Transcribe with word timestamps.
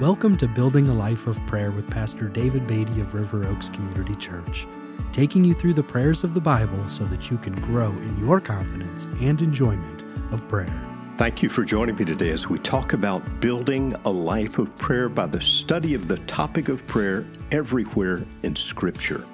Welcome 0.00 0.38
to 0.38 0.48
Building 0.48 0.88
a 0.88 0.94
Life 0.94 1.26
of 1.26 1.38
Prayer 1.46 1.70
with 1.70 1.90
Pastor 1.90 2.26
David 2.26 2.66
Beatty 2.66 3.02
of 3.02 3.12
River 3.12 3.46
Oaks 3.46 3.68
Community 3.68 4.14
Church, 4.14 4.66
taking 5.12 5.44
you 5.44 5.52
through 5.52 5.74
the 5.74 5.82
prayers 5.82 6.24
of 6.24 6.32
the 6.32 6.40
Bible 6.40 6.88
so 6.88 7.04
that 7.04 7.30
you 7.30 7.36
can 7.36 7.52
grow 7.56 7.90
in 7.90 8.18
your 8.18 8.40
confidence 8.40 9.04
and 9.20 9.42
enjoyment 9.42 10.04
of 10.32 10.48
prayer. 10.48 10.72
Thank 11.18 11.42
you 11.42 11.50
for 11.50 11.64
joining 11.64 11.96
me 11.96 12.06
today 12.06 12.30
as 12.30 12.48
we 12.48 12.58
talk 12.60 12.94
about 12.94 13.40
building 13.40 13.94
a 14.06 14.10
life 14.10 14.56
of 14.56 14.74
prayer 14.78 15.10
by 15.10 15.26
the 15.26 15.42
study 15.42 15.92
of 15.92 16.08
the 16.08 16.16
topic 16.20 16.70
of 16.70 16.86
prayer 16.86 17.26
everywhere 17.52 18.24
in 18.42 18.56
Scripture. 18.56 19.26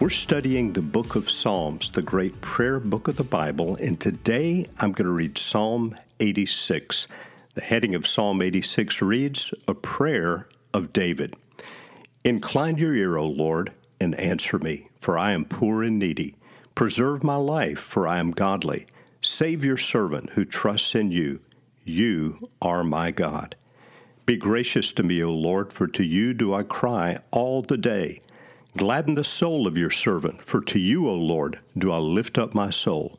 We're 0.00 0.10
studying 0.10 0.72
the 0.72 0.82
book 0.82 1.14
of 1.14 1.30
Psalms, 1.30 1.92
the 1.92 2.02
great 2.02 2.40
prayer 2.40 2.80
book 2.80 3.06
of 3.06 3.14
the 3.14 3.22
Bible, 3.22 3.76
and 3.76 4.00
today 4.00 4.66
I'm 4.80 4.90
going 4.90 5.06
to 5.06 5.12
read 5.12 5.38
Psalm 5.38 5.96
86. 6.18 7.06
The 7.54 7.60
heading 7.60 7.94
of 7.94 8.06
Psalm 8.06 8.40
86 8.40 9.02
reads, 9.02 9.52
A 9.68 9.74
Prayer 9.74 10.48
of 10.72 10.90
David. 10.90 11.36
Incline 12.24 12.78
your 12.78 12.94
ear, 12.94 13.18
O 13.18 13.26
Lord, 13.26 13.72
and 14.00 14.14
answer 14.14 14.58
me, 14.58 14.88
for 14.98 15.18
I 15.18 15.32
am 15.32 15.44
poor 15.44 15.82
and 15.82 15.98
needy. 15.98 16.34
Preserve 16.74 17.22
my 17.22 17.36
life, 17.36 17.78
for 17.78 18.08
I 18.08 18.20
am 18.20 18.30
godly. 18.30 18.86
Save 19.20 19.66
your 19.66 19.76
servant 19.76 20.30
who 20.30 20.46
trusts 20.46 20.94
in 20.94 21.10
you. 21.10 21.40
You 21.84 22.48
are 22.62 22.82
my 22.82 23.10
God. 23.10 23.54
Be 24.24 24.38
gracious 24.38 24.90
to 24.94 25.02
me, 25.02 25.22
O 25.22 25.30
Lord, 25.30 25.74
for 25.74 25.86
to 25.88 26.02
you 26.02 26.32
do 26.32 26.54
I 26.54 26.62
cry 26.62 27.18
all 27.32 27.60
the 27.60 27.76
day. 27.76 28.22
Gladden 28.78 29.14
the 29.14 29.24
soul 29.24 29.66
of 29.66 29.76
your 29.76 29.90
servant, 29.90 30.42
for 30.42 30.62
to 30.62 30.78
you, 30.78 31.06
O 31.06 31.14
Lord, 31.14 31.58
do 31.76 31.92
I 31.92 31.98
lift 31.98 32.38
up 32.38 32.54
my 32.54 32.70
soul. 32.70 33.18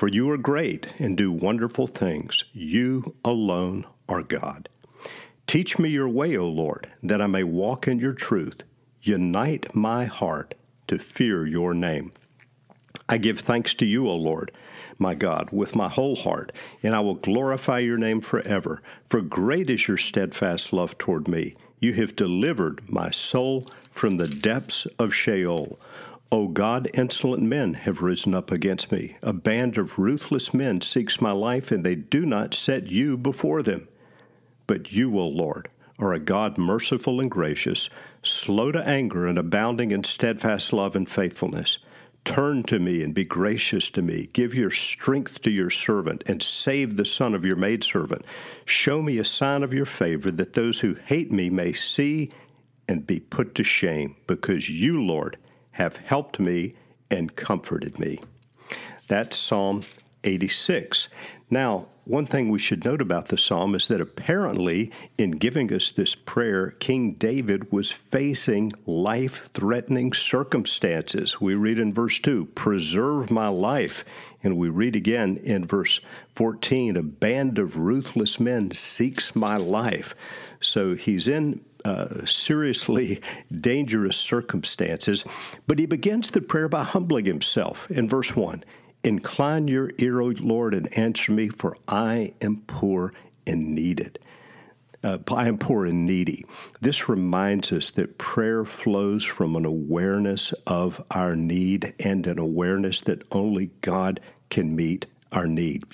For 0.00 0.08
you 0.08 0.30
are 0.30 0.38
great 0.38 0.94
and 0.98 1.14
do 1.14 1.30
wonderful 1.30 1.86
things. 1.86 2.44
You 2.54 3.16
alone 3.22 3.84
are 4.08 4.22
God. 4.22 4.70
Teach 5.46 5.78
me 5.78 5.90
your 5.90 6.08
way, 6.08 6.38
O 6.38 6.48
Lord, 6.48 6.88
that 7.02 7.20
I 7.20 7.26
may 7.26 7.44
walk 7.44 7.86
in 7.86 7.98
your 7.98 8.14
truth. 8.14 8.62
Unite 9.02 9.74
my 9.74 10.06
heart 10.06 10.54
to 10.88 10.98
fear 10.98 11.44
your 11.46 11.74
name. 11.74 12.12
I 13.10 13.18
give 13.18 13.40
thanks 13.40 13.74
to 13.74 13.84
you, 13.84 14.08
O 14.08 14.16
Lord, 14.16 14.52
my 14.98 15.14
God, 15.14 15.50
with 15.52 15.76
my 15.76 15.90
whole 15.90 16.16
heart, 16.16 16.50
and 16.82 16.94
I 16.94 17.00
will 17.00 17.16
glorify 17.16 17.80
your 17.80 17.98
name 17.98 18.22
forever. 18.22 18.80
For 19.10 19.20
great 19.20 19.68
is 19.68 19.86
your 19.86 19.98
steadfast 19.98 20.72
love 20.72 20.96
toward 20.96 21.28
me. 21.28 21.56
You 21.78 21.92
have 21.92 22.16
delivered 22.16 22.90
my 22.90 23.10
soul 23.10 23.66
from 23.90 24.16
the 24.16 24.28
depths 24.28 24.86
of 24.98 25.14
Sheol. 25.14 25.78
O 26.32 26.46
God, 26.46 26.88
insolent 26.94 27.42
men 27.42 27.74
have 27.74 28.02
risen 28.02 28.36
up 28.36 28.52
against 28.52 28.92
me. 28.92 29.16
A 29.20 29.32
band 29.32 29.76
of 29.76 29.98
ruthless 29.98 30.54
men 30.54 30.80
seeks 30.80 31.20
my 31.20 31.32
life, 31.32 31.72
and 31.72 31.84
they 31.84 31.96
do 31.96 32.24
not 32.24 32.54
set 32.54 32.86
you 32.86 33.16
before 33.16 33.62
them. 33.62 33.88
But 34.68 34.92
you, 34.92 35.18
O 35.18 35.26
Lord, 35.26 35.68
are 35.98 36.12
a 36.12 36.20
God 36.20 36.56
merciful 36.56 37.18
and 37.18 37.28
gracious, 37.28 37.90
slow 38.22 38.70
to 38.70 38.86
anger 38.86 39.26
and 39.26 39.38
abounding 39.38 39.90
in 39.90 40.04
steadfast 40.04 40.72
love 40.72 40.94
and 40.94 41.08
faithfulness. 41.08 41.78
Turn 42.24 42.62
to 42.64 42.78
me 42.78 43.02
and 43.02 43.12
be 43.12 43.24
gracious 43.24 43.90
to 43.90 44.02
me. 44.02 44.28
Give 44.32 44.54
your 44.54 44.70
strength 44.70 45.42
to 45.42 45.50
your 45.50 45.70
servant 45.70 46.22
and 46.26 46.40
save 46.40 46.96
the 46.96 47.04
son 47.04 47.34
of 47.34 47.44
your 47.44 47.56
maidservant. 47.56 48.24
Show 48.66 49.02
me 49.02 49.18
a 49.18 49.24
sign 49.24 49.64
of 49.64 49.74
your 49.74 49.86
favor 49.86 50.30
that 50.30 50.52
those 50.52 50.78
who 50.78 50.94
hate 50.94 51.32
me 51.32 51.50
may 51.50 51.72
see 51.72 52.30
and 52.86 53.04
be 53.04 53.18
put 53.18 53.56
to 53.56 53.64
shame, 53.64 54.14
because 54.28 54.68
you, 54.68 55.04
Lord, 55.04 55.36
have 55.80 55.96
helped 55.96 56.38
me 56.38 56.74
and 57.10 57.34
comforted 57.36 57.98
me. 57.98 58.20
That's 59.08 59.34
Psalm 59.38 59.82
86. 60.24 61.08
Now, 61.50 61.88
one 62.04 62.26
thing 62.26 62.48
we 62.48 62.58
should 62.58 62.84
note 62.84 63.00
about 63.00 63.28
the 63.28 63.38
psalm 63.38 63.74
is 63.74 63.86
that 63.86 64.00
apparently, 64.00 64.90
in 65.16 65.32
giving 65.32 65.72
us 65.72 65.90
this 65.90 66.14
prayer, 66.14 66.72
King 66.72 67.12
David 67.12 67.70
was 67.70 67.92
facing 67.92 68.72
life 68.86 69.50
threatening 69.54 70.12
circumstances. 70.12 71.40
We 71.40 71.54
read 71.54 71.78
in 71.78 71.92
verse 71.92 72.18
2, 72.18 72.46
Preserve 72.46 73.30
my 73.30 73.48
life. 73.48 74.04
And 74.42 74.56
we 74.56 74.68
read 74.68 74.96
again 74.96 75.36
in 75.44 75.64
verse 75.64 76.00
14, 76.34 76.96
A 76.96 77.02
band 77.02 77.58
of 77.58 77.76
ruthless 77.76 78.40
men 78.40 78.72
seeks 78.72 79.36
my 79.36 79.56
life. 79.56 80.14
So 80.60 80.94
he's 80.94 81.28
in 81.28 81.64
uh, 81.84 82.26
seriously 82.26 83.20
dangerous 83.60 84.16
circumstances. 84.16 85.24
But 85.66 85.78
he 85.78 85.86
begins 85.86 86.30
the 86.30 86.40
prayer 86.40 86.68
by 86.68 86.84
humbling 86.84 87.26
himself 87.26 87.90
in 87.90 88.08
verse 88.08 88.34
1 88.34 88.64
Incline 89.02 89.68
your 89.68 89.90
ear, 89.98 90.20
O 90.20 90.26
Lord, 90.26 90.74
and 90.74 90.96
answer 90.96 91.32
me, 91.32 91.48
for 91.48 91.76
I 91.88 92.34
am 92.42 92.62
poor 92.66 93.14
and 93.46 93.74
needed. 93.74 94.18
Uh, 95.02 95.18
I 95.34 95.48
am 95.48 95.56
poor 95.56 95.86
and 95.86 96.04
needy. 96.04 96.44
This 96.82 97.08
reminds 97.08 97.72
us 97.72 97.90
that 97.94 98.18
prayer 98.18 98.66
flows 98.66 99.24
from 99.24 99.56
an 99.56 99.64
awareness 99.64 100.52
of 100.66 101.02
our 101.10 101.34
need 101.34 101.94
and 102.00 102.26
an 102.26 102.38
awareness 102.38 103.00
that 103.02 103.24
only 103.32 103.70
God 103.80 104.20
can 104.50 104.76
meet 104.76 105.06
our 105.32 105.46
need. 105.46 105.84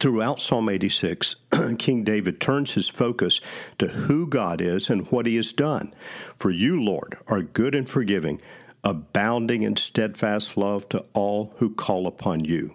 Throughout 0.00 0.40
Psalm 0.40 0.68
86, 0.68 1.36
King 1.78 2.02
David 2.02 2.40
turns 2.40 2.72
his 2.72 2.88
focus 2.88 3.40
to 3.78 3.86
who 3.86 4.26
God 4.26 4.60
is 4.60 4.90
and 4.90 5.08
what 5.12 5.26
he 5.26 5.36
has 5.36 5.52
done. 5.52 5.94
For 6.34 6.50
you, 6.50 6.82
Lord, 6.82 7.16
are 7.28 7.42
good 7.42 7.76
and 7.76 7.88
forgiving, 7.88 8.40
abounding 8.84 9.62
in 9.62 9.74
steadfast 9.76 10.56
love 10.56 10.88
to 10.90 11.04
all 11.14 11.54
who 11.56 11.74
call 11.74 12.06
upon 12.06 12.44
you. 12.44 12.74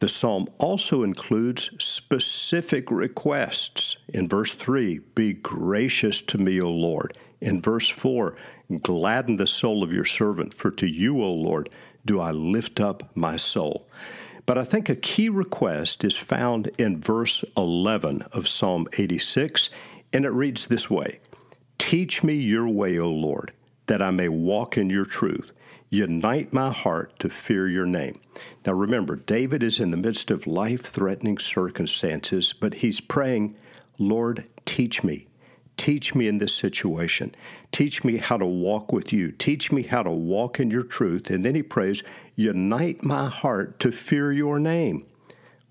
The 0.00 0.08
psalm 0.08 0.48
also 0.58 1.02
includes 1.02 1.70
specific 1.78 2.90
requests. 2.90 3.96
In 4.08 4.28
verse 4.28 4.52
3, 4.52 4.98
be 5.14 5.34
gracious 5.34 6.20
to 6.22 6.38
me, 6.38 6.60
O 6.60 6.70
Lord. 6.70 7.16
In 7.40 7.60
verse 7.60 7.88
4, 7.88 8.36
gladden 8.82 9.36
the 9.36 9.46
soul 9.46 9.82
of 9.82 9.92
your 9.92 10.04
servant, 10.04 10.52
for 10.52 10.70
to 10.72 10.86
you, 10.86 11.22
O 11.22 11.32
Lord, 11.32 11.70
do 12.04 12.20
I 12.20 12.32
lift 12.32 12.80
up 12.80 13.16
my 13.16 13.36
soul. 13.36 13.88
But 14.46 14.58
I 14.58 14.64
think 14.64 14.88
a 14.88 14.96
key 14.96 15.28
request 15.28 16.04
is 16.04 16.16
found 16.16 16.70
in 16.76 17.00
verse 17.00 17.44
11 17.56 18.22
of 18.32 18.46
Psalm 18.48 18.86
86, 18.98 19.70
and 20.12 20.24
it 20.24 20.30
reads 20.30 20.66
this 20.66 20.90
way 20.90 21.20
Teach 21.78 22.22
me 22.22 22.34
your 22.34 22.68
way, 22.68 22.98
O 22.98 23.10
Lord, 23.10 23.52
that 23.86 24.02
I 24.02 24.10
may 24.10 24.28
walk 24.28 24.76
in 24.76 24.90
your 24.90 25.04
truth. 25.04 25.52
Unite 25.90 26.52
my 26.52 26.70
heart 26.70 27.18
to 27.20 27.28
fear 27.28 27.68
your 27.68 27.86
name. 27.86 28.20
Now 28.66 28.72
remember, 28.72 29.16
David 29.16 29.62
is 29.62 29.78
in 29.78 29.90
the 29.90 29.96
midst 29.96 30.30
of 30.30 30.46
life 30.46 30.86
threatening 30.86 31.38
circumstances, 31.38 32.52
but 32.52 32.74
he's 32.74 33.00
praying, 33.00 33.56
Lord, 33.98 34.44
teach 34.64 35.04
me. 35.04 35.28
Teach 35.76 36.14
me 36.14 36.28
in 36.28 36.38
this 36.38 36.54
situation. 36.54 37.34
Teach 37.72 38.04
me 38.04 38.16
how 38.16 38.36
to 38.36 38.46
walk 38.46 38.92
with 38.92 39.12
you. 39.12 39.32
Teach 39.32 39.72
me 39.72 39.82
how 39.82 40.02
to 40.02 40.10
walk 40.10 40.60
in 40.60 40.70
your 40.70 40.84
truth. 40.84 41.30
And 41.30 41.44
then 41.44 41.54
he 41.54 41.62
prays, 41.62 42.02
Unite 42.36 43.04
my 43.04 43.28
heart 43.28 43.78
to 43.80 43.92
fear 43.92 44.32
your 44.32 44.58
name. 44.58 45.06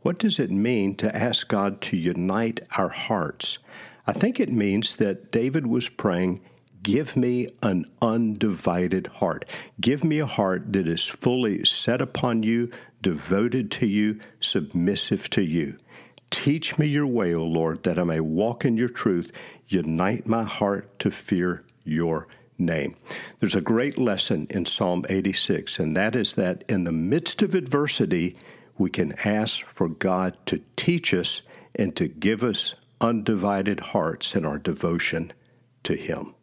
What 0.01 0.19
does 0.19 0.39
it 0.39 0.51
mean 0.51 0.95
to 0.97 1.15
ask 1.15 1.47
God 1.47 1.81
to 1.83 1.97
unite 1.97 2.61
our 2.77 2.89
hearts? 2.89 3.57
I 4.05 4.11
think 4.11 4.39
it 4.39 4.51
means 4.51 4.97
that 4.97 5.31
David 5.31 5.65
was 5.65 5.87
praying, 5.87 6.41
Give 6.83 7.15
me 7.15 7.47
an 7.63 7.85
undivided 8.01 9.07
heart. 9.07 9.45
Give 9.79 10.03
me 10.03 10.19
a 10.19 10.25
heart 10.25 10.73
that 10.73 10.85
is 10.85 11.05
fully 11.05 11.63
set 11.63 12.01
upon 12.01 12.43
you, 12.43 12.71
devoted 13.01 13.71
to 13.71 13.87
you, 13.87 14.19
submissive 14.41 15.29
to 15.29 15.41
you. 15.41 15.77
Teach 16.29 16.77
me 16.77 16.87
your 16.87 17.07
way, 17.07 17.33
O 17.33 17.45
Lord, 17.45 17.83
that 17.83 17.97
I 17.97 18.03
may 18.03 18.19
walk 18.19 18.65
in 18.65 18.75
your 18.75 18.89
truth. 18.89 19.31
Unite 19.69 20.27
my 20.27 20.43
heart 20.43 20.99
to 20.99 21.09
fear 21.09 21.63
your 21.85 22.27
name. 22.57 22.97
There's 23.39 23.55
a 23.55 23.61
great 23.61 23.97
lesson 23.97 24.47
in 24.49 24.65
Psalm 24.65 25.05
86, 25.07 25.79
and 25.79 25.95
that 25.95 26.17
is 26.17 26.33
that 26.33 26.65
in 26.67 26.83
the 26.83 26.91
midst 26.91 27.41
of 27.41 27.55
adversity, 27.55 28.35
we 28.77 28.89
can 28.89 29.13
ask 29.23 29.63
for 29.73 29.87
God 29.87 30.35
to 30.47 30.61
teach 30.75 31.13
us 31.13 31.41
and 31.75 31.95
to 31.95 32.09
give 32.09 32.43
us 32.43 32.75
undivided 32.99 33.79
hearts 33.79 34.35
in 34.35 34.45
our 34.45 34.57
devotion 34.57 35.31
to 35.83 35.95
Him. 35.95 36.35